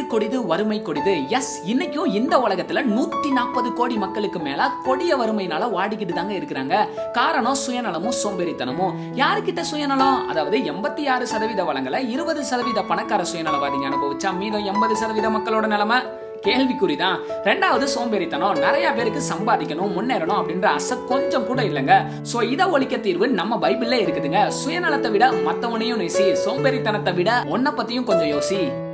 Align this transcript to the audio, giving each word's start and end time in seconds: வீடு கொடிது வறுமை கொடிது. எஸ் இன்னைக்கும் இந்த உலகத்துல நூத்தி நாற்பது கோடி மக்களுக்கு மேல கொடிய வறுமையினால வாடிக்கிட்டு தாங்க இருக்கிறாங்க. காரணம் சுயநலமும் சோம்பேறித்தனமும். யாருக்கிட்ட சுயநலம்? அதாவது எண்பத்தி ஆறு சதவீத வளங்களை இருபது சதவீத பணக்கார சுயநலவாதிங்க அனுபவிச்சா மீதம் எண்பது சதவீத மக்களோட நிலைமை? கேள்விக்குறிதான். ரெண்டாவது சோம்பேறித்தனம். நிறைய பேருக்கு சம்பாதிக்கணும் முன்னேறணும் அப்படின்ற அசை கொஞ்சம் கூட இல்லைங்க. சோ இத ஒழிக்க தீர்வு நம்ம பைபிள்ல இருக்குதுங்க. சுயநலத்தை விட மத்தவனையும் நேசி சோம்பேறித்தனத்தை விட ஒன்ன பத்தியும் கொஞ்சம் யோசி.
வீடு 0.00 0.12
கொடிது 0.12 0.46
வறுமை 0.46 0.82
கொடிது. 0.82 1.28
எஸ் 1.28 1.62
இன்னைக்கும் 1.70 2.12
இந்த 2.18 2.34
உலகத்துல 2.38 2.82
நூத்தி 2.96 3.30
நாற்பது 3.32 3.72
கோடி 3.72 3.96
மக்களுக்கு 3.96 4.38
மேல 4.38 4.68
கொடிய 4.84 5.16
வறுமையினால 5.16 5.68
வாடிக்கிட்டு 5.76 6.14
தாங்க 6.18 6.34
இருக்கிறாங்க. 6.34 6.74
காரணம் 7.12 7.58
சுயநலமும் 7.64 8.16
சோம்பேறித்தனமும். 8.22 8.94
யாருக்கிட்ட 9.14 9.60
சுயநலம்? 9.60 10.28
அதாவது 10.28 10.58
எண்பத்தி 10.58 11.08
ஆறு 11.08 11.26
சதவீத 11.26 11.64
வளங்களை 11.64 12.10
இருபது 12.10 12.44
சதவீத 12.44 12.82
பணக்கார 12.82 13.22
சுயநலவாதிங்க 13.32 13.88
அனுபவிச்சா 13.90 14.36
மீதம் 14.36 14.64
எண்பது 14.64 14.96
சதவீத 14.96 15.30
மக்களோட 15.30 15.66
நிலைமை? 15.66 16.00
கேள்விக்குறிதான். 16.46 17.16
ரெண்டாவது 17.44 17.86
சோம்பேறித்தனம். 17.94 18.58
நிறைய 18.58 18.92
பேருக்கு 18.92 19.22
சம்பாதிக்கணும் 19.32 19.94
முன்னேறணும் 19.96 20.38
அப்படின்ற 20.40 20.68
அசை 20.78 20.96
கொஞ்சம் 21.06 21.46
கூட 21.46 21.62
இல்லைங்க. 21.62 21.96
சோ 22.32 22.50
இத 22.50 22.68
ஒழிக்க 22.68 22.96
தீர்வு 22.96 23.28
நம்ம 23.28 23.68
பைபிள்ல 23.68 23.98
இருக்குதுங்க. 24.04 24.42
சுயநலத்தை 24.60 25.10
விட 25.10 25.26
மத்தவனையும் 25.48 26.02
நேசி 26.04 26.26
சோம்பேறித்தனத்தை 26.44 27.14
விட 27.14 27.32
ஒன்ன 27.56 27.74
பத்தியும் 27.78 28.08
கொஞ்சம் 28.12 28.32
யோசி. 28.36 28.88